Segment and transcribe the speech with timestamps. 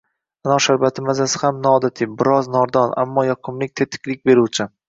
[0.45, 4.69] Anor sharbati mazasi ham noodatiy, bir oz nordon, ammo yoqimli, tetiklik beruvchi.